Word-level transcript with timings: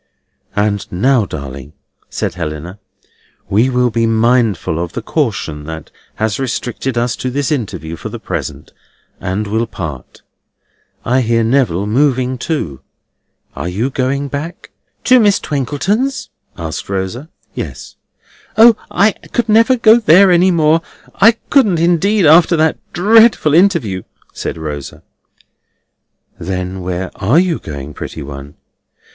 "And 0.55 0.91
now, 0.91 1.25
darling," 1.27 1.73
said 2.09 2.33
Helena, 2.33 2.79
"we 3.51 3.69
will 3.69 3.91
be 3.91 4.07
mindful 4.07 4.79
of 4.83 4.93
the 4.93 5.01
caution 5.03 5.65
that 5.65 5.91
has 6.15 6.39
restricted 6.39 6.97
us 6.97 7.15
to 7.17 7.29
this 7.29 7.51
interview 7.51 7.95
for 7.95 8.09
the 8.09 8.17
present, 8.17 8.73
and 9.19 9.45
will 9.45 9.67
part. 9.67 10.23
I 11.05 11.21
hear 11.21 11.43
Neville 11.43 11.85
moving 11.85 12.39
too. 12.39 12.81
Are 13.55 13.67
you 13.69 13.91
going 13.91 14.27
back?" 14.27 14.71
"To 15.03 15.19
Miss 15.19 15.39
Twinkleton's?" 15.39 16.31
asked 16.57 16.89
Rosa. 16.89 17.29
"Yes." 17.53 17.95
"O, 18.57 18.75
I 18.89 19.11
could 19.11 19.49
never 19.49 19.77
go 19.77 19.97
there 19.99 20.31
any 20.31 20.49
more. 20.49 20.81
I 21.13 21.33
couldn't 21.51 21.77
indeed, 21.79 22.25
after 22.25 22.57
that 22.57 22.79
dreadful 22.91 23.53
interview!" 23.53 24.01
said 24.33 24.57
Rosa. 24.57 25.03
"Then 26.39 26.81
where 26.81 27.11
are 27.17 27.37
you 27.37 27.59
going, 27.59 27.93
pretty 27.93 28.23
one?" 28.23 28.55